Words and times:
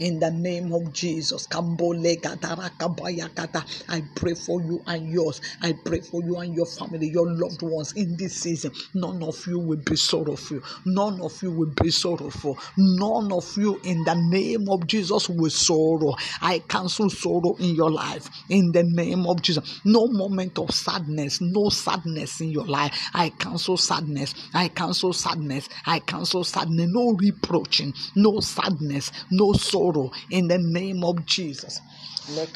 In 0.00 0.18
the 0.20 0.30
name 0.30 0.72
of 0.72 0.92
Jesus. 0.92 1.46
I 3.88 4.02
pray 4.16 4.34
for 4.34 4.62
you 4.62 4.82
and 4.86 5.08
yours. 5.08 5.40
I 5.62 5.72
pray 5.84 6.00
for 6.00 6.22
you 6.24 6.36
and 6.38 6.54
your 6.54 6.66
family, 6.66 7.08
your 7.12 7.26
loved 7.28 7.62
ones 7.62 7.92
in 7.94 8.16
this 8.16 8.36
season. 8.40 8.72
None 8.94 9.22
of 9.22 9.36
you 9.46 9.58
will 9.60 9.82
be 9.84 9.96
sorrowful. 9.96 10.60
None 10.86 11.20
of 11.20 11.42
you 11.42 11.52
will 11.52 11.72
be 11.82 11.90
sorrowful. 11.90 12.58
None 12.76 13.32
of 13.32 13.56
you 13.56 13.80
in 13.84 14.04
the 14.04 14.14
name 14.30 14.68
of 14.70 14.86
Jesus 14.86 15.28
will 15.28 15.50
sorrow. 15.50 16.14
I 16.40 16.60
cancel 16.60 17.10
sorrow 17.10 17.56
in 17.58 17.74
your 17.74 17.90
life 17.90 18.28
in 18.48 18.72
the 18.72 18.84
name 18.84 19.26
of 19.26 19.42
Jesus. 19.42 19.80
No 19.84 20.06
moment 20.08 20.58
of 20.58 20.70
sadness, 20.74 21.40
no 21.40 21.68
sadness 21.70 22.40
in 22.40 22.50
your 22.50 22.66
life. 22.66 23.10
I 23.14 23.30
cancel 23.30 23.76
sadness. 23.76 24.34
I 24.54 24.68
cancel 24.68 25.12
sadness. 25.12 25.68
I 25.86 26.00
cancel 26.00 26.44
sadness. 26.44 26.88
No 26.90 27.14
reproaching, 27.32 27.92
no 28.16 28.40
sadness, 28.40 29.10
no 29.30 29.52
sorrow 29.52 30.10
in 30.30 30.48
the 30.48 30.58
name 30.58 31.04
of 31.04 31.24
Jesus. 31.26 31.80
The 32.24 32.46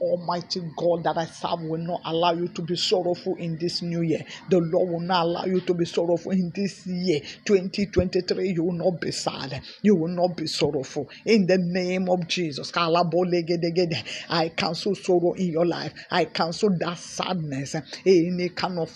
Almighty 0.00 0.60
God 0.76 1.04
that 1.04 1.16
I 1.16 1.24
serve 1.24 1.62
will 1.62 1.78
not 1.80 2.02
allow 2.04 2.32
you 2.32 2.48
to 2.48 2.60
be 2.62 2.76
sorrowful 2.76 3.36
in 3.36 3.56
this 3.58 3.80
new 3.80 4.02
year. 4.02 4.22
The 4.50 4.58
Lord 4.58 4.90
will 4.90 5.00
not 5.00 5.24
allow 5.24 5.44
you 5.46 5.62
to 5.62 5.72
be 5.72 5.86
sorrowful 5.86 6.32
in 6.32 6.52
this 6.54 6.86
year. 6.86 7.20
2023, 7.46 8.50
you 8.50 8.62
will 8.64 8.72
not 8.72 9.00
be 9.00 9.10
sad. 9.10 9.62
You 9.80 9.96
will 9.96 10.14
not 10.14 10.36
be 10.36 10.46
sorrowful. 10.46 11.08
In 11.24 11.46
the 11.46 11.56
name 11.58 12.10
of 12.10 12.28
Jesus. 12.28 12.70
I 12.76 14.50
cancel 14.50 14.94
sorrow 14.94 15.32
in 15.32 15.50
your 15.50 15.64
life. 15.64 15.94
I 16.10 16.26
cancel 16.26 16.76
that 16.80 16.98
sadness. 16.98 17.74
Any 18.04 18.50
kind 18.50 18.78
of 18.78 18.94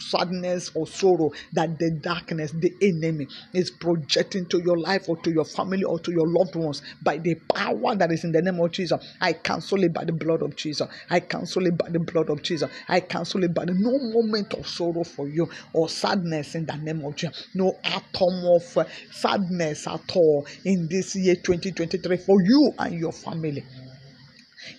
sadness 0.00 0.72
or 0.74 0.88
sorrow 0.88 1.30
that 1.52 1.78
the 1.82 1.98
darkness, 2.00 2.52
the 2.52 2.72
enemy, 2.80 3.26
is 3.52 3.70
projecting 3.70 4.46
to 4.46 4.62
your 4.64 4.78
life 4.78 5.08
or 5.08 5.16
to 5.22 5.32
your 5.32 5.44
family 5.44 5.82
or 5.82 5.98
to 5.98 6.12
your 6.12 6.26
loved 6.28 6.54
ones 6.54 6.80
by 7.02 7.18
the 7.18 7.34
power 7.52 7.96
that 7.96 8.12
is 8.12 8.22
in 8.22 8.30
the 8.30 8.40
name 8.40 8.60
of 8.60 8.70
Jesus. 8.70 9.04
I 9.20 9.32
cancel 9.32 9.82
it 9.82 9.92
by 9.92 10.04
the 10.04 10.12
blood 10.12 10.42
of 10.42 10.54
Jesus. 10.54 10.88
I 11.10 11.20
cancel 11.20 11.66
it 11.66 11.76
by 11.76 11.90
the 11.90 11.98
blood 11.98 12.30
of 12.30 12.42
Jesus. 12.42 12.70
I 12.88 13.00
cancel 13.00 13.42
it 13.42 13.52
by 13.52 13.64
the 13.64 13.74
no 13.74 13.98
moment 14.20 14.54
of 14.54 14.68
sorrow 14.68 15.02
for 15.02 15.28
you 15.28 15.48
or 15.72 15.88
sadness 15.88 16.54
in 16.54 16.66
the 16.66 16.76
name 16.76 17.04
of 17.04 17.16
Jesus. 17.16 17.48
No 17.54 17.72
atom 17.84 18.44
of 18.46 18.76
uh, 18.76 18.84
sadness 19.10 19.86
at 19.88 20.14
all 20.14 20.46
in 20.64 20.88
this 20.88 21.16
year 21.16 21.34
2023 21.34 22.16
for 22.18 22.36
you 22.44 22.72
and 22.78 22.94
your 22.98 23.12
family. 23.12 23.64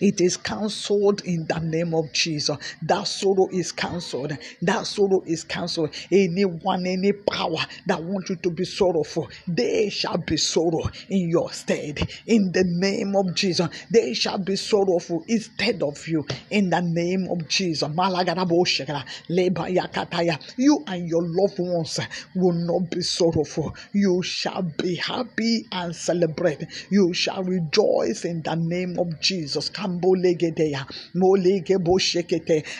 It 0.00 0.20
is 0.20 0.36
cancelled 0.36 1.22
in 1.24 1.46
the 1.46 1.58
name 1.60 1.94
of 1.94 2.12
Jesus. 2.12 2.56
That 2.82 3.06
sorrow 3.06 3.48
is 3.52 3.72
cancelled. 3.72 4.36
That 4.62 4.86
sorrow 4.86 5.22
is 5.26 5.44
cancelled. 5.44 5.94
Anyone, 6.10 6.86
any 6.86 7.12
power 7.12 7.64
that 7.86 8.02
wants 8.02 8.30
you 8.30 8.36
to 8.36 8.50
be 8.50 8.64
sorrowful, 8.64 9.28
they 9.46 9.90
shall 9.90 10.18
be 10.18 10.36
sorrow 10.36 10.90
in 11.08 11.28
your 11.30 11.52
stead. 11.52 11.98
In 12.26 12.52
the 12.52 12.64
name 12.66 13.14
of 13.16 13.34
Jesus, 13.34 13.68
they 13.90 14.14
shall 14.14 14.38
be 14.38 14.56
sorrowful 14.56 15.24
instead 15.28 15.82
of 15.82 16.06
you. 16.08 16.26
In 16.50 16.70
the 16.70 16.80
name 16.82 17.28
of 17.30 17.48
Jesus, 17.48 17.88
you 20.56 20.84
and 20.86 21.08
your 21.08 21.22
loved 21.22 21.58
ones 21.58 22.00
will 22.34 22.52
not 22.52 22.90
be 22.90 23.02
sorrowful. 23.02 23.74
You 23.92 24.22
shall 24.22 24.62
be 24.62 24.96
happy 24.96 25.66
and 25.72 25.94
celebrate. 25.94 26.64
You 26.90 27.12
shall 27.14 27.42
rejoice 27.42 28.24
in 28.24 28.42
the 28.42 28.56
name 28.56 28.96
of 28.98 29.20
Jesus. 29.20 29.68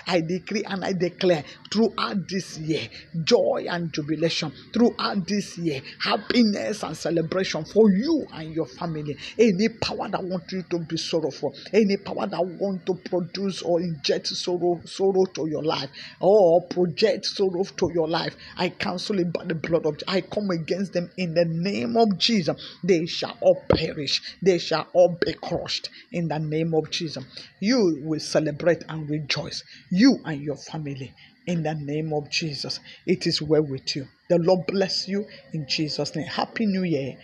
I 0.06 0.20
decree 0.20 0.64
and 0.66 0.84
I 0.84 0.92
declare 0.92 1.44
throughout 1.72 2.16
this 2.28 2.58
year 2.58 2.88
joy 3.24 3.66
and 3.68 3.92
jubilation. 3.92 4.52
Throughout 4.72 5.26
this 5.26 5.58
year, 5.58 5.80
happiness 6.00 6.82
and 6.82 6.96
celebration 6.96 7.64
for 7.64 7.90
you 7.90 8.26
and 8.32 8.52
your 8.52 8.66
family. 8.66 9.16
Any 9.38 9.68
power 9.68 10.08
that 10.08 10.22
wants 10.22 10.52
you 10.52 10.62
to 10.70 10.78
be 10.88 10.96
sorrowful, 10.96 11.54
any 11.72 11.96
power 11.96 12.26
that 12.26 12.40
want 12.44 12.86
to 12.86 12.94
produce 13.08 13.62
or 13.62 13.80
inject 13.80 14.28
sorrow, 14.28 14.80
sorrow 14.84 15.24
to 15.34 15.48
your 15.48 15.62
life, 15.62 15.90
or 16.20 16.66
project 16.68 17.26
sorrow 17.26 17.64
to 17.64 17.90
your 17.94 18.08
life, 18.08 18.36
I 18.56 18.68
cancel 18.70 19.18
it 19.18 19.32
by 19.32 19.44
the 19.44 19.54
blood 19.54 19.86
of 19.86 19.96
I 20.08 20.20
come 20.22 20.50
against 20.50 20.92
them 20.92 21.10
in 21.16 21.34
the 21.34 21.44
name 21.46 21.96
of 21.96 22.18
Jesus. 22.18 22.56
They 22.82 23.06
shall 23.06 23.36
all 23.40 23.64
perish. 23.70 24.20
They 24.42 24.58
shall 24.58 24.86
all 24.92 25.18
be 25.24 25.34
crushed 25.34 25.88
in 26.12 26.28
the 26.28 26.38
name 26.38 26.74
of 26.74 26.83
Jesus. 26.90 27.24
You 27.60 28.00
will 28.02 28.20
celebrate 28.20 28.82
and 28.88 29.08
rejoice. 29.08 29.62
You 29.90 30.18
and 30.24 30.40
your 30.40 30.56
family 30.56 31.12
in 31.46 31.62
the 31.62 31.74
name 31.74 32.12
of 32.12 32.30
Jesus. 32.30 32.80
It 33.06 33.26
is 33.26 33.42
well 33.42 33.62
with 33.62 33.94
you. 33.96 34.06
The 34.28 34.38
Lord 34.38 34.66
bless 34.66 35.08
you 35.08 35.26
in 35.52 35.66
Jesus' 35.68 36.14
name. 36.16 36.26
Happy 36.26 36.66
New 36.66 36.84
Year. 36.84 37.16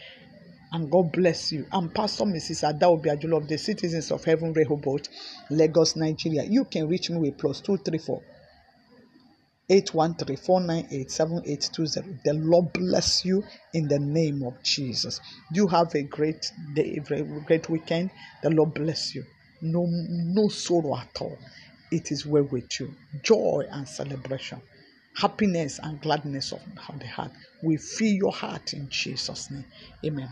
And 0.72 0.91
God 0.91 1.10
bless 1.12 1.50
you. 1.50 1.66
I'm 1.72 1.91
Pastor 1.91 2.25
Mrs. 2.25 2.62
Adaobi 2.62 3.06
Ajulo 3.06 3.38
of 3.38 3.49
the 3.49 3.59
Citizens 3.59 4.12
of 4.12 4.22
Heaven 4.25 4.53
Rehoboth, 4.53 5.09
Lagos, 5.50 5.97
Nigeria. 5.97 6.44
You 6.44 6.65
can 6.65 6.88
reach 6.88 7.10
me 7.10 7.19
with 7.19 7.38
plus 7.38 7.60
234 7.60 8.22
813 9.69 10.37
498 10.37 11.10
7820. 11.10 12.20
The 12.25 12.34
Lord 12.34 12.72
bless 12.72 13.25
you 13.25 13.43
in 13.72 13.88
the 13.88 13.99
name 13.99 14.43
of 14.44 14.62
Jesus. 14.62 15.20
You 15.53 15.66
have 15.69 15.94
a 15.94 16.03
great 16.03 16.53
day, 16.75 16.99
a 17.00 17.22
great 17.41 17.69
weekend. 17.69 18.10
The 18.43 18.50
Lord 18.50 18.75
bless 18.75 19.15
you. 19.15 19.25
No, 19.62 19.87
no 19.88 20.48
sorrow 20.48 20.97
at 20.97 21.16
all. 21.21 21.38
It 21.91 22.12
is 22.12 22.25
well 22.26 22.44
with 22.44 22.81
you. 22.81 22.94
Joy 23.22 23.65
and 23.71 23.88
celebration. 23.88 24.60
Happiness 25.16 25.81
and 25.82 26.00
gladness 26.00 26.53
of 26.53 26.60
the 26.98 27.06
heart 27.06 27.32
will 27.62 27.78
fill 27.78 28.09
your 28.12 28.32
heart 28.32 28.72
in 28.72 28.88
Jesus' 28.88 29.50
name. 29.50 29.66
Amen. 30.04 30.31